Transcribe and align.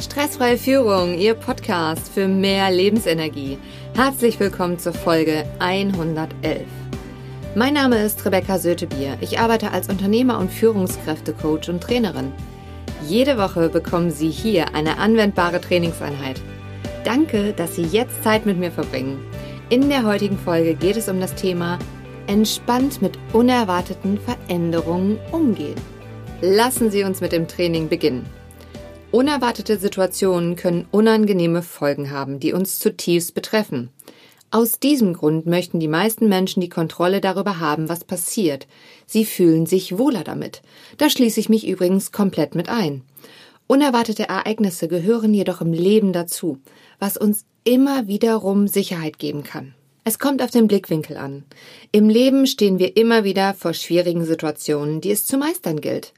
Stressfreie 0.00 0.56
Führung, 0.56 1.18
Ihr 1.18 1.34
Podcast 1.34 2.08
für 2.08 2.26
mehr 2.26 2.70
Lebensenergie. 2.70 3.58
Herzlich 3.94 4.40
willkommen 4.40 4.78
zur 4.78 4.94
Folge 4.94 5.44
111. 5.58 6.62
Mein 7.54 7.74
Name 7.74 8.02
ist 8.02 8.24
Rebecca 8.24 8.58
Sötebier. 8.58 9.18
Ich 9.20 9.38
arbeite 9.38 9.72
als 9.72 9.90
Unternehmer 9.90 10.38
und 10.38 10.50
Führungskräftecoach 10.50 11.68
und 11.68 11.82
Trainerin. 11.82 12.32
Jede 13.06 13.36
Woche 13.36 13.68
bekommen 13.68 14.10
Sie 14.10 14.30
hier 14.30 14.74
eine 14.74 14.96
anwendbare 14.96 15.60
Trainingseinheit. 15.60 16.40
Danke, 17.04 17.52
dass 17.52 17.76
Sie 17.76 17.84
jetzt 17.84 18.24
Zeit 18.24 18.46
mit 18.46 18.56
mir 18.56 18.70
verbringen. 18.70 19.22
In 19.68 19.90
der 19.90 20.06
heutigen 20.06 20.38
Folge 20.38 20.74
geht 20.76 20.96
es 20.96 21.10
um 21.10 21.20
das 21.20 21.34
Thema 21.34 21.78
entspannt 22.26 23.02
mit 23.02 23.18
unerwarteten 23.34 24.18
Veränderungen 24.18 25.18
umgehen. 25.30 25.76
Lassen 26.40 26.90
Sie 26.90 27.04
uns 27.04 27.20
mit 27.20 27.32
dem 27.32 27.46
Training 27.46 27.90
beginnen. 27.90 28.39
Unerwartete 29.12 29.76
Situationen 29.76 30.54
können 30.54 30.86
unangenehme 30.92 31.62
Folgen 31.62 32.12
haben, 32.12 32.38
die 32.38 32.52
uns 32.52 32.78
zutiefst 32.78 33.34
betreffen. 33.34 33.90
Aus 34.52 34.78
diesem 34.78 35.14
Grund 35.14 35.46
möchten 35.46 35.80
die 35.80 35.88
meisten 35.88 36.28
Menschen 36.28 36.60
die 36.60 36.68
Kontrolle 36.68 37.20
darüber 37.20 37.58
haben, 37.58 37.88
was 37.88 38.04
passiert. 38.04 38.68
Sie 39.06 39.24
fühlen 39.24 39.66
sich 39.66 39.98
wohler 39.98 40.22
damit. 40.22 40.62
Da 40.96 41.10
schließe 41.10 41.40
ich 41.40 41.48
mich 41.48 41.66
übrigens 41.66 42.12
komplett 42.12 42.54
mit 42.54 42.68
ein. 42.68 43.02
Unerwartete 43.66 44.28
Ereignisse 44.28 44.86
gehören 44.86 45.34
jedoch 45.34 45.60
im 45.60 45.72
Leben 45.72 46.12
dazu, 46.12 46.58
was 47.00 47.16
uns 47.16 47.44
immer 47.64 48.06
wiederum 48.06 48.68
Sicherheit 48.68 49.18
geben 49.18 49.42
kann. 49.42 49.74
Es 50.04 50.20
kommt 50.20 50.40
auf 50.40 50.50
den 50.50 50.68
Blickwinkel 50.68 51.16
an. 51.16 51.44
Im 51.90 52.08
Leben 52.08 52.46
stehen 52.46 52.78
wir 52.78 52.96
immer 52.96 53.24
wieder 53.24 53.54
vor 53.54 53.74
schwierigen 53.74 54.24
Situationen, 54.24 55.00
die 55.00 55.10
es 55.10 55.26
zu 55.26 55.36
meistern 55.36 55.80
gilt. 55.80 56.12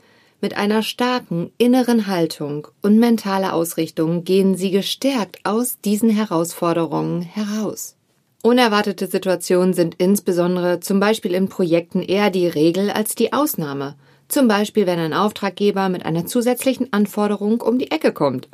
Mit 0.44 0.56
einer 0.56 0.82
starken 0.82 1.52
inneren 1.56 2.08
Haltung 2.08 2.66
und 2.82 2.98
mentaler 2.98 3.52
Ausrichtung 3.52 4.24
gehen 4.24 4.56
sie 4.56 4.72
gestärkt 4.72 5.38
aus 5.44 5.78
diesen 5.80 6.10
Herausforderungen 6.10 7.22
heraus. 7.22 7.94
Unerwartete 8.42 9.06
Situationen 9.06 9.72
sind 9.72 9.94
insbesondere 9.98 10.80
zum 10.80 10.98
Beispiel 10.98 11.32
in 11.34 11.48
Projekten 11.48 12.02
eher 12.02 12.30
die 12.30 12.48
Regel 12.48 12.90
als 12.90 13.14
die 13.14 13.32
Ausnahme. 13.32 13.94
Zum 14.26 14.48
Beispiel, 14.48 14.84
wenn 14.84 14.98
ein 14.98 15.14
Auftraggeber 15.14 15.88
mit 15.88 16.04
einer 16.04 16.26
zusätzlichen 16.26 16.92
Anforderung 16.92 17.60
um 17.60 17.78
die 17.78 17.92
Ecke 17.92 18.12
kommt. 18.12 18.48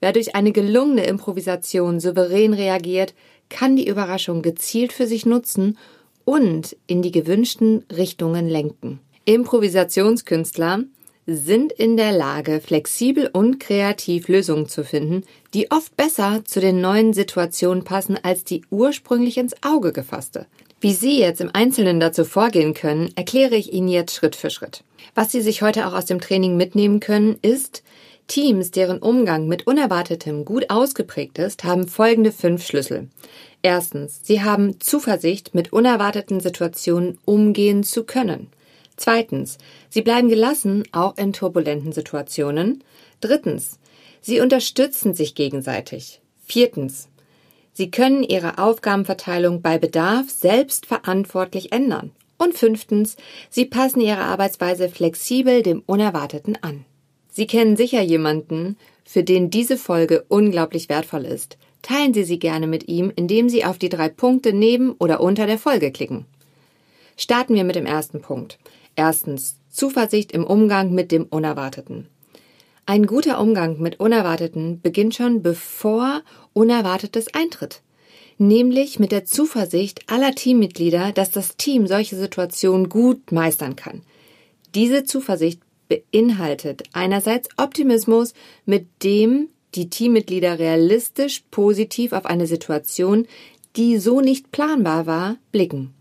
Wer 0.00 0.12
durch 0.12 0.34
eine 0.34 0.52
gelungene 0.52 1.06
Improvisation 1.06 1.98
souverän 1.98 2.52
reagiert, 2.52 3.14
kann 3.48 3.74
die 3.74 3.88
Überraschung 3.88 4.42
gezielt 4.42 4.92
für 4.92 5.06
sich 5.06 5.24
nutzen 5.24 5.78
und 6.26 6.76
in 6.86 7.00
die 7.00 7.10
gewünschten 7.10 7.86
Richtungen 7.90 8.50
lenken. 8.50 9.00
Improvisationskünstler 9.24 10.84
sind 11.26 11.72
in 11.72 11.96
der 11.96 12.12
Lage, 12.12 12.60
flexibel 12.60 13.30
und 13.32 13.60
kreativ 13.60 14.28
Lösungen 14.28 14.68
zu 14.68 14.84
finden, 14.84 15.24
die 15.54 15.70
oft 15.70 15.96
besser 15.96 16.42
zu 16.44 16.60
den 16.60 16.80
neuen 16.80 17.12
Situationen 17.12 17.84
passen 17.84 18.18
als 18.22 18.44
die 18.44 18.62
ursprünglich 18.70 19.38
ins 19.38 19.54
Auge 19.62 19.92
gefasste. 19.92 20.46
Wie 20.80 20.94
Sie 20.94 21.20
jetzt 21.20 21.40
im 21.40 21.50
Einzelnen 21.52 22.00
dazu 22.00 22.24
vorgehen 22.24 22.74
können, 22.74 23.12
erkläre 23.14 23.54
ich 23.54 23.72
Ihnen 23.72 23.88
jetzt 23.88 24.14
Schritt 24.16 24.34
für 24.34 24.50
Schritt. 24.50 24.82
Was 25.14 25.30
Sie 25.30 25.40
sich 25.40 25.62
heute 25.62 25.86
auch 25.86 25.94
aus 25.94 26.06
dem 26.06 26.20
Training 26.20 26.56
mitnehmen 26.56 26.98
können, 26.98 27.36
ist, 27.40 27.84
Teams, 28.26 28.70
deren 28.70 28.98
Umgang 28.98 29.46
mit 29.46 29.66
Unerwartetem 29.66 30.44
gut 30.44 30.70
ausgeprägt 30.70 31.38
ist, 31.38 31.64
haben 31.64 31.86
folgende 31.86 32.32
fünf 32.32 32.66
Schlüssel. 32.66 33.08
Erstens, 33.62 34.20
sie 34.24 34.42
haben 34.42 34.80
Zuversicht, 34.80 35.54
mit 35.54 35.72
unerwarteten 35.72 36.40
Situationen 36.40 37.18
umgehen 37.24 37.84
zu 37.84 38.04
können. 38.04 38.48
Zweitens, 39.02 39.58
sie 39.90 40.00
bleiben 40.00 40.28
gelassen, 40.28 40.84
auch 40.92 41.16
in 41.16 41.32
turbulenten 41.32 41.90
Situationen. 41.90 42.84
Drittens, 43.20 43.80
sie 44.20 44.38
unterstützen 44.38 45.12
sich 45.12 45.34
gegenseitig. 45.34 46.20
Viertens, 46.44 47.08
sie 47.72 47.90
können 47.90 48.22
ihre 48.22 48.58
Aufgabenverteilung 48.58 49.60
bei 49.60 49.76
Bedarf 49.76 50.30
selbstverantwortlich 50.30 51.72
ändern. 51.72 52.12
Und 52.38 52.54
fünftens, 52.54 53.16
sie 53.50 53.64
passen 53.64 54.00
ihre 54.00 54.20
Arbeitsweise 54.22 54.88
flexibel 54.88 55.64
dem 55.64 55.82
Unerwarteten 55.84 56.56
an. 56.62 56.84
Sie 57.28 57.48
kennen 57.48 57.76
sicher 57.76 58.02
jemanden, 58.02 58.76
für 59.04 59.24
den 59.24 59.50
diese 59.50 59.78
Folge 59.78 60.24
unglaublich 60.28 60.88
wertvoll 60.88 61.24
ist. 61.24 61.58
Teilen 61.82 62.14
Sie 62.14 62.22
sie 62.22 62.38
gerne 62.38 62.68
mit 62.68 62.86
ihm, 62.86 63.12
indem 63.16 63.48
Sie 63.48 63.64
auf 63.64 63.78
die 63.78 63.88
drei 63.88 64.08
Punkte 64.08 64.52
neben 64.52 64.92
oder 64.92 65.20
unter 65.20 65.48
der 65.48 65.58
Folge 65.58 65.90
klicken. 65.90 66.24
Starten 67.16 67.54
wir 67.54 67.64
mit 67.64 67.76
dem 67.76 67.86
ersten 67.86 68.20
Punkt. 68.20 68.58
Erstens 68.96 69.56
Zuversicht 69.70 70.32
im 70.32 70.44
Umgang 70.44 70.92
mit 70.92 71.12
dem 71.12 71.24
Unerwarteten. 71.24 72.08
Ein 72.84 73.06
guter 73.06 73.40
Umgang 73.40 73.80
mit 73.80 74.00
Unerwarteten 74.00 74.80
beginnt 74.80 75.14
schon 75.14 75.42
bevor 75.42 76.22
Unerwartetes 76.52 77.32
eintritt, 77.32 77.80
nämlich 78.38 78.98
mit 78.98 79.12
der 79.12 79.24
Zuversicht 79.24 80.00
aller 80.10 80.34
Teammitglieder, 80.34 81.12
dass 81.12 81.30
das 81.30 81.56
Team 81.56 81.86
solche 81.86 82.16
Situationen 82.16 82.88
gut 82.88 83.32
meistern 83.32 83.76
kann. 83.76 84.02
Diese 84.74 85.04
Zuversicht 85.04 85.60
beinhaltet 85.88 86.82
einerseits 86.92 87.48
Optimismus, 87.56 88.34
mit 88.66 88.86
dem 89.02 89.48
die 89.74 89.88
Teammitglieder 89.88 90.58
realistisch 90.58 91.44
positiv 91.50 92.12
auf 92.12 92.26
eine 92.26 92.46
Situation, 92.46 93.26
die 93.76 93.98
so 93.98 94.20
nicht 94.20 94.52
planbar 94.52 95.06
war, 95.06 95.36
blicken. 95.50 95.94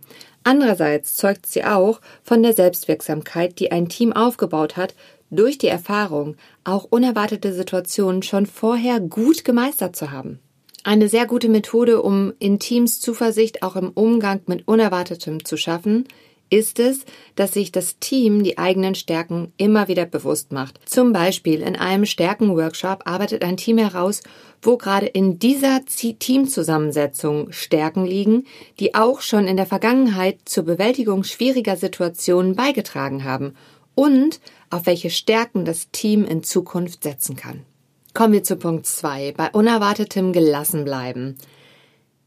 Andererseits 0.44 1.16
zeugt 1.16 1.46
sie 1.46 1.64
auch 1.64 2.02
von 2.24 2.42
der 2.42 2.54
Selbstwirksamkeit, 2.54 3.60
die 3.60 3.72
ein 3.72 3.90
Team 3.90 4.14
aufgebaut 4.14 4.76
hat, 4.78 4.96
durch 5.30 5.58
die 5.58 5.68
Erfahrung, 5.68 6.36
auch 6.64 6.84
unerwartete 6.90 7.54
Situationen 7.54 8.22
schon 8.22 8.46
vorher 8.46 9.00
gut 9.00 9.46
gemeistert 9.46 9.96
zu 9.96 10.12
haben. 10.12 10.40
Eine 10.84 11.10
sehr 11.10 11.28
gute 11.28 11.48
Methode, 11.48 12.02
um 12.02 12.34
in 12.40 12.60
Teams 12.60 13.00
Zuversicht 13.00 13.62
auch 13.64 13.76
im 13.76 13.90
Umgang 13.90 14.42
mit 14.48 14.68
Unerwartetem 14.68 15.46
zu 15.46 15.58
schaffen, 15.58 16.08
ist 16.52 16.80
es, 16.80 17.06
dass 17.36 17.54
sich 17.54 17.72
das 17.72 17.98
Team 17.98 18.44
die 18.44 18.60
eigenen 18.60 18.94
Stärken 18.94 19.52
immer 19.58 19.88
wieder 19.88 20.06
bewusst 20.06 20.52
macht. 20.52 20.80
Zum 20.86 21.14
Beispiel 21.14 21.62
in 21.62 21.76
einem 21.76 22.06
Stärkenworkshop 22.06 23.04
arbeitet 23.06 23.44
ein 23.44 23.58
Team 23.58 23.80
heraus, 23.80 24.22
wo 24.62 24.78
gerade 24.78 25.08
in 25.08 25.40
dieser 25.40 25.82
Teamzusammensetzung 25.86 27.52
Stärken 27.52 28.06
liegen, 28.06 28.46
die 28.80 28.94
auch 28.94 29.22
schon 29.22 29.48
in 29.48 29.58
der 29.58 29.66
Vergangenheit 29.66 30.40
zur 30.46 30.66
Bewältigung 30.66 31.24
schwieriger 31.24 31.78
Situationen 31.78 32.56
beigetragen 32.56 33.24
haben 33.24 33.56
und 33.96 34.40
auf 34.70 34.86
welche 34.86 35.10
Stärken 35.10 35.66
das 35.66 35.90
Team 35.92 36.26
in 36.26 36.44
Zukunft 36.44 37.04
setzen 37.04 37.36
kann. 37.36 37.66
Kommen 38.14 38.34
wir 38.34 38.44
zu 38.44 38.58
Punkt 38.58 38.86
2. 38.86 39.34
Bei 39.38 39.50
unerwartetem 39.52 40.34
gelassen 40.34 40.84
bleiben. 40.84 41.38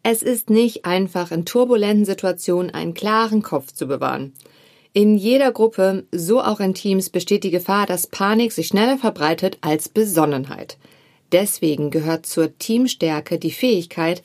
Es 0.07 0.23
ist 0.23 0.51
nicht 0.51 0.85
einfach, 0.85 1.31
in 1.33 1.47
turbulenten 1.47 2.05
Situationen 2.05 2.71
einen 2.71 2.93
klaren 2.93 3.41
Kopf 3.41 3.73
zu 3.73 3.87
bewahren. 3.87 4.35
In 4.93 5.17
jeder 5.17 5.51
Gruppe, 5.51 6.05
so 6.13 6.43
auch 6.43 6.61
in 6.61 6.75
Teams, 6.75 7.09
besteht 7.09 7.43
die 7.43 7.51
Gefahr, 7.51 7.87
dass 7.87 8.07
Panik 8.07 8.53
sich 8.53 8.67
schneller 8.67 8.99
verbreitet 8.99 9.57
als 9.63 9.89
Besonnenheit. 9.89 10.77
Deswegen 11.33 11.91
gehört 11.91 12.27
zur 12.27 12.57
Teamstärke 12.59 13.39
die 13.39 13.51
Fähigkeit, 13.51 14.23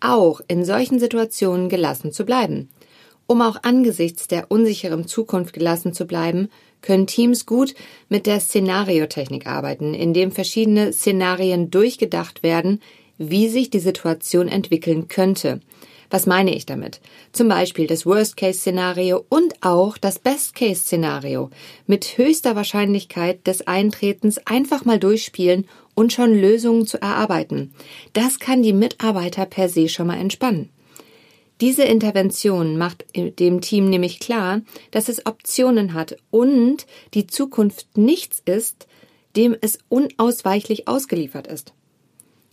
auch 0.00 0.40
in 0.48 0.64
solchen 0.64 0.98
Situationen 0.98 1.68
gelassen 1.68 2.10
zu 2.10 2.24
bleiben. 2.24 2.70
Um 3.26 3.42
auch 3.42 3.58
angesichts 3.62 4.28
der 4.28 4.50
unsicheren 4.50 5.06
Zukunft 5.06 5.52
gelassen 5.52 5.92
zu 5.92 6.06
bleiben, 6.06 6.48
können 6.80 7.06
Teams 7.06 7.44
gut 7.44 7.74
mit 8.08 8.24
der 8.26 8.40
Szenariotechnik 8.40 9.46
arbeiten, 9.46 9.92
indem 9.92 10.32
verschiedene 10.32 10.94
Szenarien 10.94 11.70
durchgedacht 11.70 12.42
werden, 12.42 12.80
wie 13.18 13.48
sich 13.48 13.70
die 13.70 13.80
Situation 13.80 14.48
entwickeln 14.48 15.08
könnte. 15.08 15.60
Was 16.10 16.26
meine 16.26 16.54
ich 16.54 16.64
damit? 16.64 17.00
Zum 17.32 17.48
Beispiel 17.48 17.86
das 17.86 18.06
Worst-Case-Szenario 18.06 19.26
und 19.28 19.62
auch 19.62 19.98
das 19.98 20.18
Best-Case-Szenario 20.18 21.50
mit 21.86 22.16
höchster 22.16 22.56
Wahrscheinlichkeit 22.56 23.46
des 23.46 23.66
Eintretens 23.66 24.38
einfach 24.46 24.86
mal 24.86 24.98
durchspielen 24.98 25.68
und 25.94 26.12
schon 26.12 26.32
Lösungen 26.32 26.86
zu 26.86 27.02
erarbeiten. 27.02 27.74
Das 28.14 28.38
kann 28.38 28.62
die 28.62 28.72
Mitarbeiter 28.72 29.44
per 29.44 29.68
se 29.68 29.88
schon 29.88 30.06
mal 30.06 30.18
entspannen. 30.18 30.70
Diese 31.60 31.82
Intervention 31.82 32.78
macht 32.78 33.04
dem 33.14 33.60
Team 33.60 33.90
nämlich 33.90 34.20
klar, 34.20 34.62
dass 34.92 35.08
es 35.08 35.26
Optionen 35.26 35.92
hat 35.92 36.16
und 36.30 36.86
die 37.14 37.26
Zukunft 37.26 37.98
nichts 37.98 38.40
ist, 38.44 38.86
dem 39.36 39.56
es 39.60 39.78
unausweichlich 39.88 40.86
ausgeliefert 40.88 41.48
ist. 41.48 41.74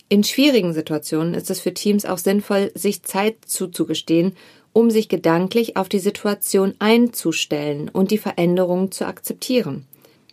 In 0.08 0.22
schwierigen 0.22 0.72
Situationen 0.72 1.34
ist 1.34 1.50
es 1.50 1.60
für 1.60 1.74
Teams 1.74 2.04
auch 2.04 2.18
sinnvoll, 2.18 2.70
sich 2.74 3.02
Zeit 3.02 3.36
zuzugestehen, 3.44 4.36
um 4.72 4.90
sich 4.90 5.08
gedanklich 5.08 5.76
auf 5.76 5.88
die 5.88 5.98
Situation 5.98 6.74
einzustellen 6.78 7.88
und 7.88 8.10
die 8.10 8.18
Veränderungen 8.18 8.92
zu 8.92 9.06
akzeptieren. 9.06 9.86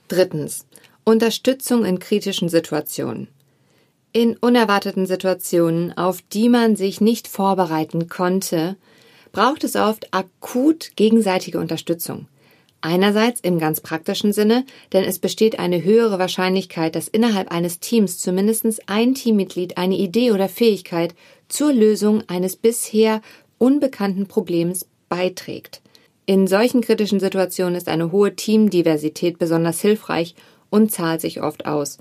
Drittens. 0.09 0.65
Unterstützung 1.05 1.85
in 1.85 1.99
kritischen 1.99 2.49
Situationen. 2.49 3.27
In 4.11 4.37
unerwarteten 4.37 5.07
Situationen, 5.07 5.97
auf 5.97 6.21
die 6.21 6.49
man 6.49 6.75
sich 6.75 7.01
nicht 7.01 7.27
vorbereiten 7.27 8.09
konnte, 8.09 8.77
braucht 9.31 9.63
es 9.63 9.75
oft 9.75 10.13
akut 10.13 10.91
gegenseitige 10.95 11.59
Unterstützung. 11.59 12.27
Einerseits 12.85 13.39
im 13.39 13.59
ganz 13.59 13.79
praktischen 13.79 14.33
Sinne, 14.33 14.65
denn 14.91 15.05
es 15.05 15.17
besteht 15.17 15.57
eine 15.57 15.85
höhere 15.85 16.19
Wahrscheinlichkeit, 16.19 16.95
dass 16.95 17.07
innerhalb 17.07 17.49
eines 17.49 17.79
Teams 17.79 18.19
zumindest 18.19 18.89
ein 18.89 19.15
Teammitglied 19.15 19.77
eine 19.77 19.95
Idee 19.95 20.31
oder 20.31 20.49
Fähigkeit 20.49 21.15
zur 21.47 21.71
Lösung 21.71 22.23
eines 22.27 22.57
bisher 22.57 23.21
unbekannten 23.57 24.27
Problems 24.27 24.85
beiträgt. 25.07 25.81
In 26.25 26.45
solchen 26.45 26.81
kritischen 26.81 27.21
Situationen 27.21 27.75
ist 27.75 27.87
eine 27.87 28.11
hohe 28.11 28.35
Teamdiversität 28.35 29.39
besonders 29.39 29.79
hilfreich 29.79 30.35
und 30.69 30.91
zahlt 30.91 31.21
sich 31.21 31.41
oft 31.41 31.65
aus. 31.65 31.99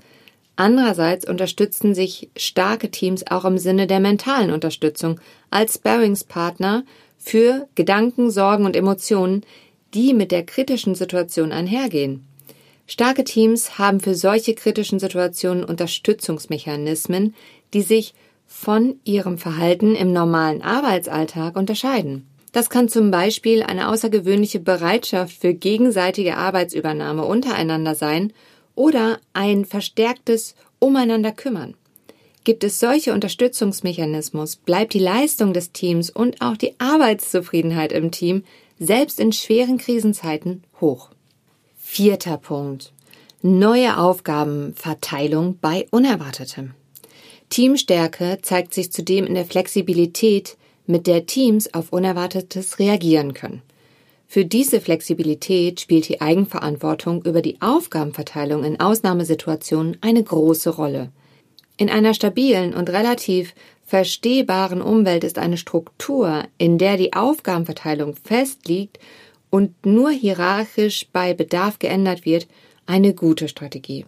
Andererseits 0.57 1.25
unterstützen 1.25 1.95
sich 1.95 2.29
starke 2.35 2.91
Teams 2.91 3.25
auch 3.27 3.45
im 3.45 3.57
Sinne 3.57 3.87
der 3.87 4.01
mentalen 4.01 4.51
Unterstützung 4.51 5.21
als 5.49 5.75
Sparringspartner 5.75 6.83
für 7.17 7.69
Gedanken, 7.75 8.31
Sorgen 8.31 8.65
und 8.65 8.75
Emotionen, 8.75 9.45
die 9.93 10.13
mit 10.13 10.31
der 10.31 10.43
kritischen 10.43 10.95
Situation 10.95 11.51
einhergehen. 11.51 12.25
Starke 12.85 13.23
Teams 13.23 13.77
haben 13.77 13.99
für 13.99 14.15
solche 14.15 14.55
kritischen 14.55 14.99
Situationen 14.99 15.63
Unterstützungsmechanismen, 15.63 17.33
die 17.73 17.81
sich 17.81 18.13
von 18.45 18.99
ihrem 19.03 19.37
Verhalten 19.37 19.95
im 19.95 20.11
normalen 20.11 20.61
Arbeitsalltag 20.61 21.55
unterscheiden. 21.55 22.27
Das 22.51 22.69
kann 22.69 22.87
zum 22.87 23.09
Beispiel 23.09 23.63
eine 23.63 23.89
außergewöhnliche 23.89 24.59
Bereitschaft 24.59 25.35
für 25.35 25.53
gegenseitige 25.53 26.37
Arbeitsübernahme 26.37 27.25
untereinander 27.25 27.95
sein 27.95 28.31
oder 28.75 29.19
ein 29.33 29.65
verstärktes 29.65 30.55
Umeinander 30.77 31.31
kümmern. 31.31 31.73
Gibt 32.43 32.63
es 32.63 32.79
solche 32.79 33.13
Unterstützungsmechanismus, 33.13 34.57
bleibt 34.57 34.93
die 34.93 34.99
Leistung 34.99 35.53
des 35.53 35.71
Teams 35.71 36.09
und 36.09 36.41
auch 36.41 36.57
die 36.57 36.75
Arbeitszufriedenheit 36.77 37.91
im 37.91 38.11
Team 38.11 38.43
selbst 38.79 39.19
in 39.19 39.31
schweren 39.31 39.77
Krisenzeiten 39.77 40.63
hoch. 40.81 41.09
Vierter 41.77 42.37
Punkt. 42.37 42.93
Neue 43.41 43.97
Aufgabenverteilung 43.97 45.57
bei 45.59 45.87
Unerwartetem. 45.91 46.71
Teamstärke 47.49 48.39
zeigt 48.41 48.73
sich 48.73 48.91
zudem 48.91 49.25
in 49.25 49.35
der 49.35 49.45
Flexibilität, 49.45 50.57
mit 50.85 51.07
der 51.07 51.25
Teams 51.25 51.73
auf 51.73 51.93
Unerwartetes 51.93 52.79
reagieren 52.79 53.33
können. 53.33 53.61
Für 54.27 54.45
diese 54.45 54.81
Flexibilität 54.81 55.79
spielt 55.79 56.09
die 56.09 56.19
Eigenverantwortung 56.19 57.23
über 57.23 57.41
die 57.41 57.61
Aufgabenverteilung 57.61 58.63
in 58.63 58.79
Ausnahmesituationen 58.79 59.97
eine 60.01 60.23
große 60.23 60.71
Rolle. 60.71 61.11
In 61.77 61.89
einer 61.89 62.13
stabilen 62.13 62.73
und 62.73 62.89
relativ 62.89 63.53
verstehbaren 63.85 64.81
Umwelt 64.81 65.23
ist 65.23 65.37
eine 65.37 65.57
Struktur, 65.57 66.43
in 66.57 66.77
der 66.77 66.97
die 66.97 67.13
Aufgabenverteilung 67.13 68.15
festliegt 68.15 68.99
und 69.49 69.85
nur 69.85 70.11
hierarchisch 70.11 71.07
bei 71.11 71.33
Bedarf 71.33 71.79
geändert 71.79 72.25
wird, 72.25 72.47
eine 72.85 73.13
gute 73.13 73.47
Strategie. 73.47 74.05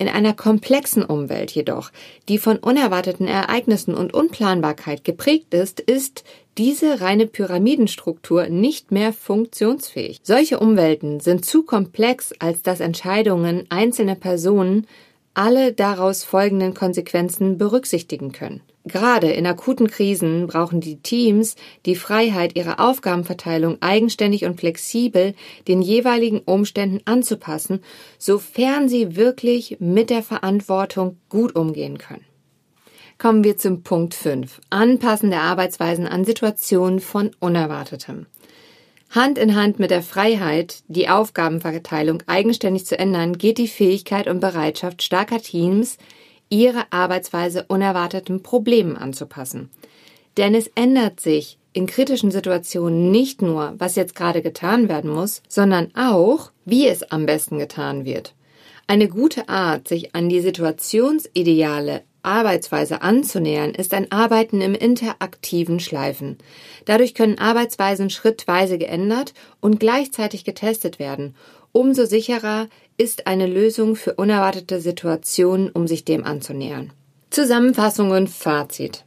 In 0.00 0.08
einer 0.08 0.32
komplexen 0.32 1.04
Umwelt 1.04 1.50
jedoch, 1.50 1.90
die 2.28 2.38
von 2.38 2.58
unerwarteten 2.58 3.26
Ereignissen 3.26 3.94
und 3.94 4.14
Unplanbarkeit 4.14 5.02
geprägt 5.02 5.52
ist, 5.52 5.80
ist 5.80 6.22
diese 6.56 7.00
reine 7.00 7.26
Pyramidenstruktur 7.26 8.46
nicht 8.46 8.92
mehr 8.92 9.12
funktionsfähig. 9.12 10.20
Solche 10.22 10.60
Umwelten 10.60 11.18
sind 11.18 11.44
zu 11.44 11.64
komplex, 11.64 12.32
als 12.38 12.62
dass 12.62 12.78
Entscheidungen 12.78 13.66
einzelner 13.70 14.14
Personen 14.14 14.86
alle 15.34 15.72
daraus 15.72 16.22
folgenden 16.22 16.74
Konsequenzen 16.74 17.58
berücksichtigen 17.58 18.30
können. 18.32 18.60
Gerade 18.88 19.30
in 19.30 19.46
akuten 19.46 19.88
Krisen 19.88 20.46
brauchen 20.46 20.80
die 20.80 21.00
Teams 21.00 21.56
die 21.86 21.94
Freiheit, 21.94 22.56
ihre 22.56 22.78
Aufgabenverteilung 22.78 23.78
eigenständig 23.80 24.44
und 24.44 24.58
flexibel 24.58 25.34
den 25.68 25.82
jeweiligen 25.82 26.40
Umständen 26.40 27.00
anzupassen, 27.04 27.80
sofern 28.18 28.88
sie 28.88 29.16
wirklich 29.16 29.76
mit 29.78 30.10
der 30.10 30.22
Verantwortung 30.22 31.18
gut 31.28 31.54
umgehen 31.54 31.98
können. 31.98 32.24
Kommen 33.18 33.42
wir 33.42 33.56
zum 33.56 33.82
Punkt 33.82 34.14
5. 34.14 34.60
Anpassen 34.70 35.30
der 35.30 35.42
Arbeitsweisen 35.42 36.06
an 36.06 36.24
Situationen 36.24 37.00
von 37.00 37.32
Unerwartetem. 37.40 38.26
Hand 39.10 39.38
in 39.38 39.56
Hand 39.56 39.78
mit 39.78 39.90
der 39.90 40.02
Freiheit, 40.02 40.82
die 40.86 41.08
Aufgabenverteilung 41.08 42.22
eigenständig 42.26 42.84
zu 42.84 42.98
ändern, 42.98 43.38
geht 43.38 43.58
die 43.58 43.68
Fähigkeit 43.68 44.28
und 44.28 44.40
Bereitschaft 44.40 45.02
starker 45.02 45.40
Teams, 45.40 45.96
ihre 46.50 46.84
Arbeitsweise 46.90 47.64
unerwarteten 47.68 48.42
Problemen 48.42 48.96
anzupassen. 48.96 49.70
Denn 50.36 50.54
es 50.54 50.70
ändert 50.74 51.20
sich 51.20 51.58
in 51.72 51.86
kritischen 51.86 52.30
Situationen 52.30 53.10
nicht 53.10 53.42
nur, 53.42 53.74
was 53.78 53.96
jetzt 53.96 54.14
gerade 54.14 54.42
getan 54.42 54.88
werden 54.88 55.10
muss, 55.10 55.42
sondern 55.48 55.94
auch, 55.94 56.50
wie 56.64 56.86
es 56.86 57.02
am 57.10 57.26
besten 57.26 57.58
getan 57.58 58.04
wird. 58.04 58.34
Eine 58.86 59.08
gute 59.08 59.48
Art, 59.48 59.86
sich 59.86 60.14
an 60.14 60.28
die 60.28 60.40
situationsideale 60.40 62.02
Arbeitsweise 62.22 63.02
anzunähern, 63.02 63.70
ist 63.70 63.94
ein 63.94 64.10
Arbeiten 64.10 64.60
im 64.60 64.74
interaktiven 64.74 65.78
Schleifen. 65.78 66.38
Dadurch 66.84 67.14
können 67.14 67.38
Arbeitsweisen 67.38 68.10
schrittweise 68.10 68.78
geändert 68.78 69.34
und 69.60 69.78
gleichzeitig 69.78 70.44
getestet 70.44 70.98
werden 70.98 71.34
umso 71.72 72.04
sicherer 72.06 72.68
ist 72.98 73.26
eine 73.28 73.46
Lösung 73.46 73.96
für 73.96 74.14
unerwartete 74.14 74.80
Situationen, 74.80 75.70
um 75.70 75.86
sich 75.86 76.04
dem 76.04 76.24
anzunähern. 76.24 76.90
Zusammenfassung 77.30 78.10
und 78.10 78.28
Fazit. 78.28 79.04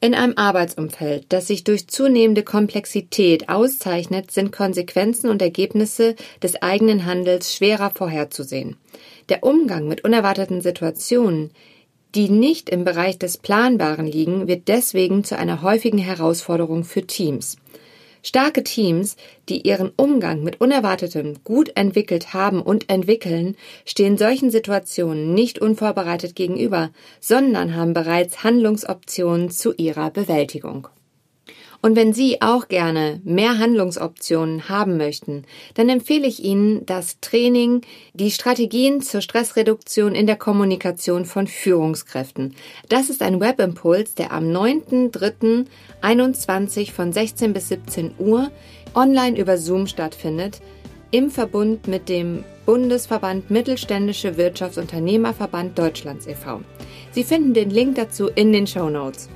In 0.00 0.14
einem 0.14 0.34
Arbeitsumfeld, 0.36 1.26
das 1.28 1.48
sich 1.48 1.64
durch 1.64 1.88
zunehmende 1.88 2.44
Komplexität 2.44 3.48
auszeichnet, 3.48 4.30
sind 4.30 4.52
Konsequenzen 4.52 5.28
und 5.28 5.42
Ergebnisse 5.42 6.14
des 6.42 6.62
eigenen 6.62 7.04
Handels 7.04 7.54
schwerer 7.54 7.90
vorherzusehen. 7.90 8.76
Der 9.28 9.42
Umgang 9.42 9.88
mit 9.88 10.04
unerwarteten 10.04 10.60
Situationen, 10.62 11.50
die 12.14 12.30
nicht 12.30 12.70
im 12.70 12.84
Bereich 12.84 13.18
des 13.18 13.36
Planbaren 13.36 14.06
liegen, 14.06 14.48
wird 14.48 14.68
deswegen 14.68 15.24
zu 15.24 15.36
einer 15.36 15.62
häufigen 15.62 15.98
Herausforderung 15.98 16.84
für 16.84 17.06
Teams. 17.06 17.56
Starke 18.22 18.64
Teams, 18.64 19.16
die 19.48 19.66
ihren 19.66 19.92
Umgang 19.96 20.42
mit 20.42 20.60
Unerwartetem 20.60 21.42
gut 21.44 21.70
entwickelt 21.76 22.34
haben 22.34 22.60
und 22.60 22.90
entwickeln, 22.90 23.56
stehen 23.84 24.18
solchen 24.18 24.50
Situationen 24.50 25.34
nicht 25.34 25.58
unvorbereitet 25.58 26.34
gegenüber, 26.34 26.90
sondern 27.20 27.74
haben 27.74 27.94
bereits 27.94 28.44
Handlungsoptionen 28.44 29.50
zu 29.50 29.72
ihrer 29.74 30.10
Bewältigung. 30.10 30.88
Und 31.80 31.94
wenn 31.94 32.12
Sie 32.12 32.42
auch 32.42 32.66
gerne 32.66 33.20
mehr 33.22 33.58
Handlungsoptionen 33.58 34.68
haben 34.68 34.96
möchten, 34.96 35.44
dann 35.74 35.88
empfehle 35.88 36.26
ich 36.26 36.42
Ihnen 36.42 36.84
das 36.86 37.20
Training 37.20 37.82
Die 38.14 38.32
Strategien 38.32 39.00
zur 39.00 39.20
Stressreduktion 39.20 40.16
in 40.16 40.26
der 40.26 40.34
Kommunikation 40.34 41.24
von 41.24 41.46
Führungskräften. 41.46 42.56
Das 42.88 43.10
ist 43.10 43.22
ein 43.22 43.40
Webimpuls, 43.40 44.14
der 44.14 44.32
am 44.32 44.46
9.3.21 44.46 46.90
von 46.90 47.12
16 47.12 47.52
bis 47.52 47.68
17 47.68 48.14
Uhr 48.18 48.50
online 48.94 49.38
über 49.38 49.56
Zoom 49.56 49.86
stattfindet, 49.86 50.60
im 51.10 51.30
Verbund 51.30 51.86
mit 51.86 52.08
dem 52.08 52.44
Bundesverband 52.66 53.50
Mittelständische 53.50 54.36
Wirtschaftsunternehmerverband 54.36 55.78
Deutschlands 55.78 56.26
e.V. 56.26 56.60
Sie 57.12 57.24
finden 57.24 57.54
den 57.54 57.70
Link 57.70 57.94
dazu 57.94 58.28
in 58.28 58.52
den 58.52 58.66
Show 58.66 58.90
Notes. 58.90 59.30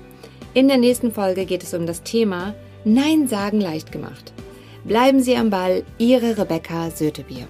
In 0.55 0.69
der 0.69 0.77
nächsten 0.77 1.13
Folge 1.13 1.47
geht 1.47 1.63
es 1.63 1.73
um 1.73 1.87
das 1.87 2.03
Thema 2.03 2.55
Nein 2.85 3.27
sagen 3.27 3.61
leicht 3.61 3.91
gemacht. 3.91 4.35
Bleiben 4.85 5.23
Sie 5.23 5.35
am 5.37 5.49
Ball, 5.49 5.83
Ihre 5.97 6.37
Rebecca 6.37 6.91
Sötebier. 6.91 7.47